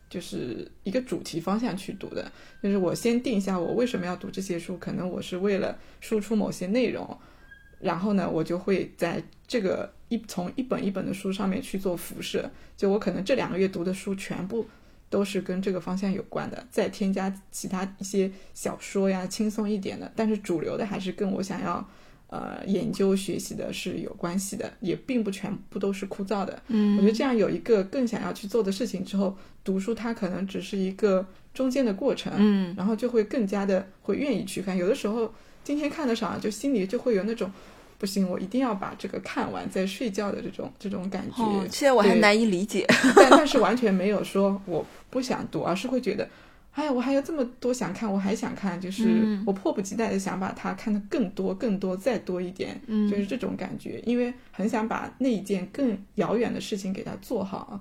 [0.08, 7.18] 就是一个主题方向去读的，就是我先定一下我为什么要读这些书，可能我是为了输出某些内容，
[7.80, 14.66] 然后呢，我就会在这个一从一本一本的书上面去做辐射，就我可能这两个月读的书全部。
[15.08, 21.88] 都是跟这个方向有关的，再添加其他一些小说呀，轻松一点的，但是主流的还是跟我想要
[22.28, 26.60] 呃研究学习的是有关系的，也并不全部都是枯燥的。
[26.68, 34.76] 嗯我觉得这样有一个更想要去做的事情之后，读书它可能只是一个中间的过程，嗯然后就会更加的会愿意去看。
[34.76, 37.50] 有的时候今天看的少，就心里就会有那种
[37.98, 41.42] 不行，我一定要把这个看完再睡觉的这种这种感觉。
[41.42, 42.86] 哦，现在我还难以理解。
[43.16, 46.28] 但但是完全没有说我不想读，而是会觉得，
[46.72, 57.80] 哎呀，我还有这么多想看，我还想看，就是嗯我迫不及待的想把它看得更多、更多、再多一点，嗯就是这种感觉，因为很想把那一件更遥远的事情给它做好。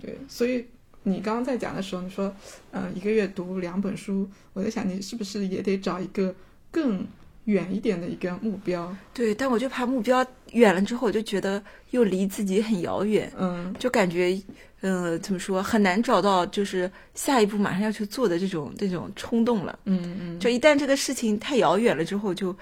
[0.00, 0.64] 对，所以
[1.02, 2.34] 你刚刚在讲的时候，你说，
[2.70, 6.34] 嗯、一个月读两本书，我在想你是不是也得找一个
[6.70, 7.06] 更
[7.44, 8.94] 远一点的一个目标？
[9.12, 14.40] 对，但我就怕目标远了之后，我就觉得又离自己很遥远，嗯就感觉，
[14.80, 19.78] 呃，怎么说，很难找到就是下一步马上要去做的这种这种冲动了。
[19.86, 22.54] 嗯嗯，就一旦这个事情太遥远了之后就，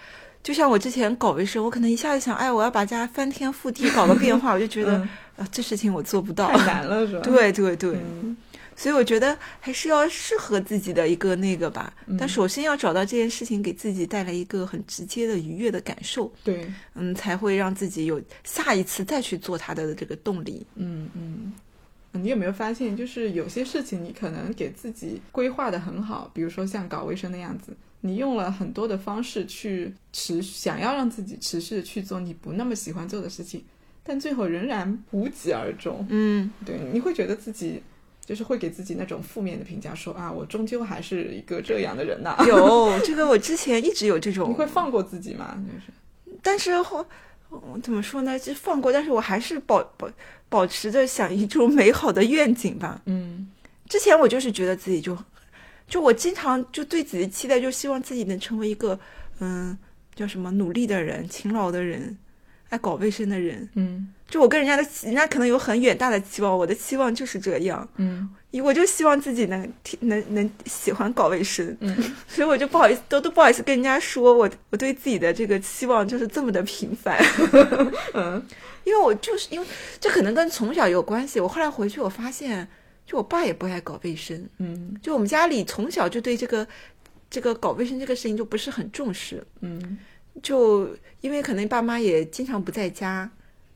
[0.42, 4.96] 就像我之前搞卫生，我可能一下子想，哎，我要把家翻天覆地搞个变化，我就觉得
[5.36, 6.66] 嗯啊，这事情我做不到太。
[6.66, 7.20] 难了，是吧？
[7.28, 8.36] 对对对，嗯
[8.80, 11.92] 所以我觉得还是要适合自己的一个那个吧。
[12.06, 20.66] 嗯但首先要找到这件事情给自己带来一个很直接的愉悦的感受，对，嗯，才会让自己有下一次再去做它的这个动力。
[20.76, 21.52] 嗯嗯。
[22.12, 33.62] 你有没有发现，就是有些事情你可能给自己规划的很好，比如说像搞卫生的样子，你用了很多的方式去持想要让自己持续的去做你不那么喜欢做的事情，
[34.02, 36.04] 但最后仍然无疾而终。
[36.08, 37.80] 嗯，对，你会觉得自己
[38.30, 45.60] 就是会给自己那种负面的评价，说啊，我终究还是一个这样的人呐、有这个，我之前一直有这种， 你会放过自己吗？
[45.66, 47.04] 就是但是后
[47.48, 48.38] 我怎么说呢？
[48.38, 50.08] 就放过，但是我还是保保
[50.48, 53.02] 保持着想一种美好的愿景吧。
[53.06, 53.50] 嗯
[53.88, 55.18] 之前我就是觉得自己就，
[55.88, 58.96] 就我经常就对自己的期待，就希望自己能成为一个
[59.40, 59.76] 嗯
[60.14, 62.16] 叫什么努力的人、勤劳的人、
[62.68, 63.68] 爱搞卫生的人。
[63.74, 67.86] 嗯就我跟人家的，人家可能有很远大的期望，我的期望就是这样。
[67.96, 68.30] 嗯
[68.64, 77.16] 我就希望自己能能能喜欢搞卫生，嗯 所以我就不好意思，都都不好意思跟人家说我我对自己的这个期望就是这么的平凡。
[78.14, 78.42] 嗯
[78.82, 79.66] 因为我就是因为
[80.00, 81.38] 这可能跟从小有关系。
[81.38, 82.66] 我后来回去我发现，
[83.06, 86.66] 就我爸也不爱搞卫生，嗯就我们家里从小就对这个
[87.30, 89.44] 这个搞卫生这个事情就不是很重视。
[89.60, 89.98] 嗯
[90.42, 90.88] 就
[91.20, 93.30] 因为可能爸妈也经常不在家，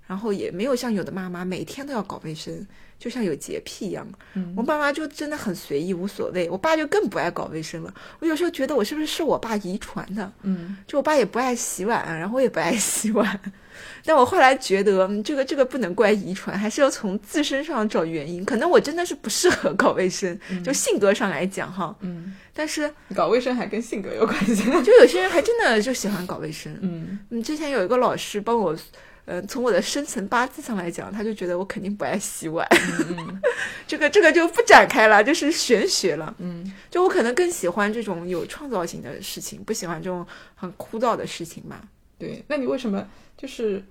[0.06, 2.66] 然后也没有像有的妈妈每天都要搞卫生，
[2.98, 4.06] 就像有洁癖一样。
[4.34, 6.48] 嗯我爸妈就真的很随意，无所谓。
[6.50, 7.94] 我爸就更不爱搞卫生了。
[8.20, 10.30] 我有时候觉得我是不是是我爸遗传的？
[10.42, 13.40] 嗯就我爸也不爱洗碗，然后我也不爱洗碗。
[14.04, 18.44] 但我后来觉得，嗯这个这个不能怪遗传，还是要从自身上找原因。
[18.44, 21.96] 可能我真的是不适合搞卫生，就性格上来讲哈。
[22.00, 24.70] 嗯，但是搞卫生还跟性格有关系。
[24.82, 26.76] 就有些人还真的就喜欢搞卫生。
[26.82, 28.76] 嗯嗯，之前有一个老师帮我，
[29.26, 32.66] 呃，从我的生辰八字上来讲，他就觉得我肯定不爱洗碗。
[33.08, 33.40] 嗯
[33.88, 36.34] 这个这个就不展开了，就是玄学了。
[36.38, 41.80] 嗯就我可能更喜欢这种有创造性的事情，不喜欢这种很枯燥的事情吧。
[42.18, 43.06] 对，那你为什么
[43.36, 43.82] 就是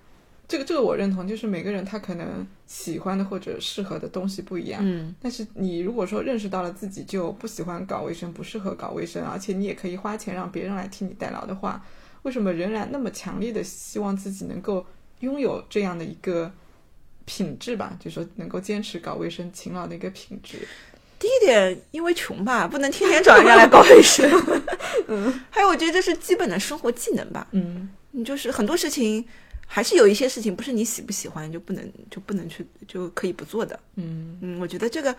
[0.47, 4.81] 这个这个我认同，就是每个人他可能喜欢的或者适合的东西不一样。
[4.83, 11.83] 嗯但是你如果说认识到了自己就不喜欢搞卫生，不适合搞卫生，而且你也可以花钱让别人来替你代劳的话，
[12.21, 14.85] 为什么仍然那么强烈的希望自己能够
[15.23, 16.51] 拥有这样的一个
[17.23, 20.67] 品质吧，就是说能够坚持搞卫生、勤劳的一个品质。
[21.17, 24.29] 第一点，因为穷吧，不能天天找人家来搞卫生。
[25.07, 27.47] 嗯，还有我觉得这是基本的生活技能吧。
[27.51, 29.23] 嗯，你就是很多事情，
[29.65, 33.79] 还是有一些事情不是你喜不喜欢就不能就不能去就可以不做的。
[33.95, 35.15] 嗯嗯，我觉得这个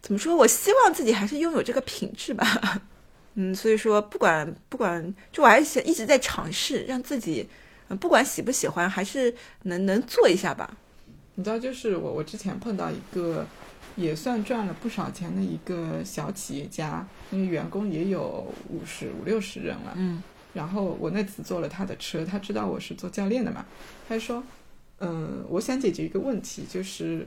[0.00, 0.34] 怎么说？
[0.34, 2.82] 我希望自己还是拥有这个品质吧。
[3.36, 7.48] 嗯，所以说不管不管，就我还是想一直在尝试，让自己
[7.88, 10.76] 嗯不管喜不喜欢，还是能能做一下吧。
[11.34, 13.46] 你知道，就是我我之前碰到一个。
[13.96, 19.92] 也算赚了不少钱的一个小企业家，因为员工也有五十五六十人了。
[19.94, 20.20] 嗯，
[20.52, 23.64] 然后我那次坐了他的车，他知道我是做教练的嘛，
[24.08, 24.42] 他说
[24.98, 27.24] ：“嗯，我想解决一个问题，就是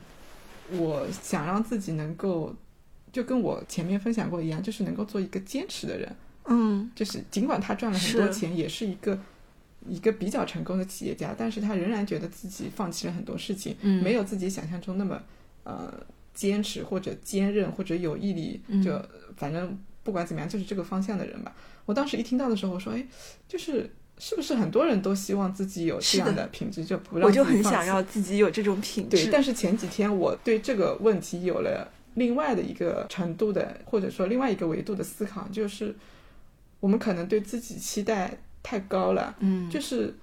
[0.71, 2.53] 我想让自己能够，
[3.13, 6.13] 就跟我前面分享过一样，就是能够做一个坚持的人。
[6.47, 9.17] 嗯，就是尽管他赚了很多钱，也是一个
[9.87, 15.21] 一个比较成功的企业家，但是他仍然觉得自己放弃了很多事情，没有自己想象中那么
[15.63, 15.93] 呃。”
[16.37, 19.03] 坚持或者坚韧或者有毅力，就
[19.37, 21.51] 反正不管怎么样，就是这个方向的人吧。
[21.83, 23.03] 我当时一听到的时候，我说：“哎，
[23.47, 29.17] 就是是不是很多人都希望自己有这样的品质，就不让我就很想要自己有这种品质。
[29.17, 35.95] 对，但是前几天我对这个问题有了另外的一个程度的，或者说另外一个维度的思考，就是
[36.79, 38.37] 我们可能对自己期待
[38.67, 39.35] 太高了。
[39.39, 40.13] 嗯，就是。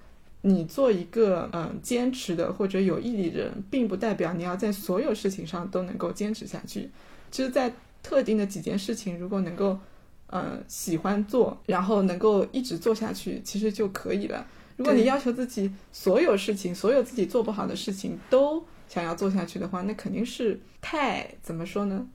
[0.47, 6.87] 你做一个嗯坚持的或者有毅力的人，并不代表你要在所有事情上都能够坚持下去。
[7.31, 7.73] 其实，在
[8.03, 9.79] 特定的几件事情，如果能够
[10.27, 14.45] 嗯喜欢做，然后能够一直做下去，其实就可以了。
[14.77, 22.05] 如果你要求自己所有事情、所有自己做不好的事情都想要做下去的话，那肯定是太怎么说呢？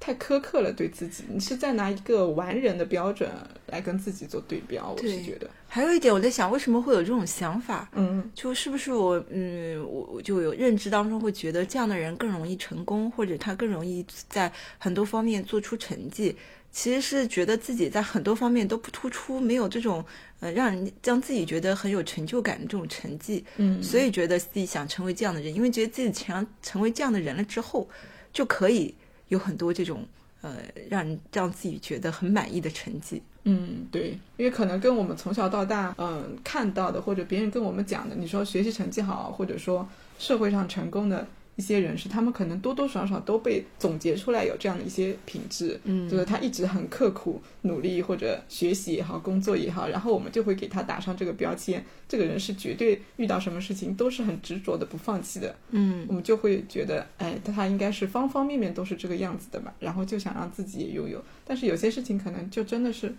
[0.00, 3.30] 太苛刻了，对自己，你是在拿一个完人的标准
[3.66, 5.48] 来跟自己做对标，我是觉得。
[5.68, 7.86] 还有一点，我在想，为什么会有这种想法？
[7.94, 16.34] 嗯，就是不是我，嗯，我我就有认知当中会觉得这样的人更容易成功，或者他更容易在很多方面做出成绩。
[16.72, 20.02] 其实是觉得自己在很多方面都不突出，没有这种
[20.38, 23.44] 呃让人将自己觉得很有成就感的这种成绩。
[23.58, 27.86] 嗯，所以觉得自己想成为这样的人，因为觉得自己想成为这样的人了之后，
[28.32, 28.94] 就可以。
[29.30, 30.06] 有很多这种
[30.42, 30.58] 呃，
[30.88, 33.20] 让人让自己觉得很满意的成绩。
[33.44, 41.26] 嗯，对，因为可能跟我们从小到大嗯看到的，或者别人跟我们讲的，你说学习成绩好，或者说社会上成功的。
[41.60, 63.14] 一些人是他们可能多多少少都被总结出来有这样的一些品质，嗯，就是他一直很刻苦努力或者学习也好，工作也好，然后我们就会给他打上这个标签，这个人是绝对遇到什么事情都是很执着的不放弃的，嗯，我们就会觉得，哎，他应该是方方面面都是这个样子的吧，然后就想让自己也拥有，但是有些事情可能就真的是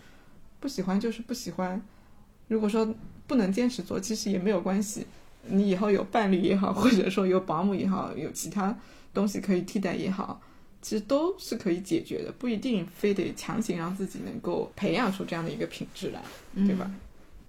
[0.59, 1.79] 不喜欢就是不喜欢，
[2.47, 2.91] 如果说
[3.27, 5.05] 不能坚持做，其实也没有关系。
[5.47, 8.77] 你以后有伴侣也好， 或者说有保姆也好，有其他
[9.13, 10.41] 东西可以替代也好，
[10.81, 16.21] 其实都是可以解决的，不一定非得强行让自己能够培养出这样的一个品质来，
[16.65, 16.89] 对吧？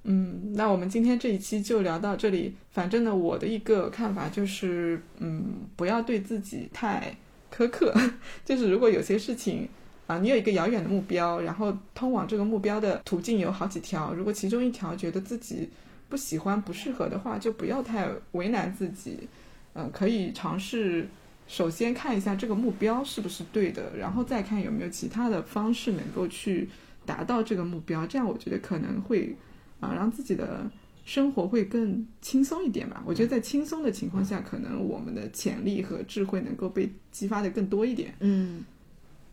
[0.04, 2.56] 嗯，那我们今天这一期就聊到这里。
[2.72, 5.44] 反正呢，我的一个看法就是，嗯，
[5.76, 7.16] 不要对自己太
[7.54, 7.94] 苛刻。
[8.44, 9.68] 就是如果有些事情
[10.08, 15.68] 啊，你有一个遥远的目标，然后通往这个目标的途径有好几条，如果其中一条觉得自己
[16.12, 19.26] 不喜欢不适合的话，就不要太为难自己。
[19.72, 21.08] 嗯，可以尝试
[21.48, 26.68] 首先看一下这个目标是不是对的，然后再看有没有其他的方式能够去
[27.06, 28.06] 达到这个目标。
[28.06, 29.34] 这样我觉得可能会
[29.80, 30.70] 啊让自己的
[31.06, 33.02] 生活会更轻松一点吧。
[33.06, 38.14] 我觉得在轻松的情况下，可能我们的潜力和智慧能够被激发的更多一点。
[38.20, 38.62] 嗯。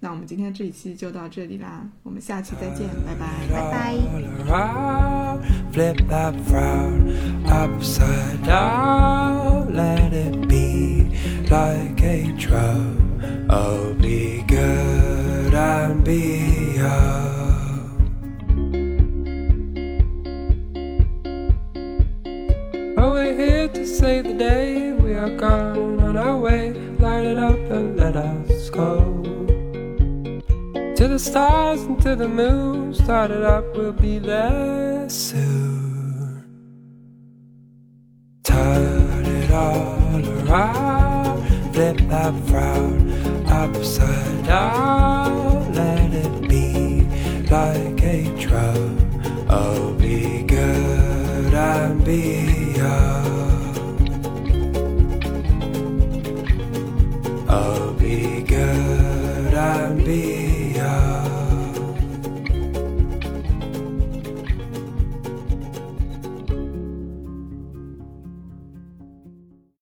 [0.01, 3.95] 那我们今天这一期就到这里啦，我们下期再见，拜拜，拜拜。
[5.73, 7.11] Flip that frown
[7.47, 11.11] upside down, let it be
[11.49, 12.97] like a drum.
[13.49, 17.33] Oh, be good and be young.
[22.99, 24.93] Oh, we're here to save the day.
[24.93, 26.75] We are gone on our way.
[31.20, 32.94] stars and to the moon.
[32.94, 36.44] Started up, we'll be there soon.
[38.44, 43.12] Turn it all around, flip that frown
[43.48, 45.74] upside down.
[45.74, 47.04] Let it be
[47.50, 48.98] like a drum.
[49.50, 52.49] Oh, be good and be.